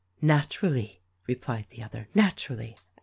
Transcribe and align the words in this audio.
"Naturally!" 0.23 1.03
replied 1.27 1.67
the 1.69 1.83
other. 1.83 2.09
"Naturally 2.15 2.75